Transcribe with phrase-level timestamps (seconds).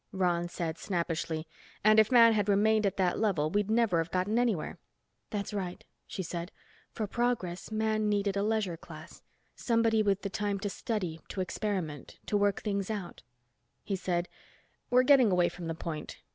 [0.11, 1.45] Ronny said, snappishly,
[1.83, 4.79] "And if man had remained at that level, we'd never have gotten anywhere."
[5.29, 6.51] "That's right," she said.
[6.91, 9.21] "For progress, man needed a leisure class.
[9.55, 13.21] Somebody with the time to study, to experiment, to work things out."
[13.83, 14.27] He said,
[14.89, 16.17] "We're getting away from the point.